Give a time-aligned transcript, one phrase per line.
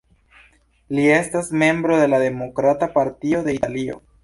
[0.99, 4.03] Li estas membro de la Demokrata Partio de Italio.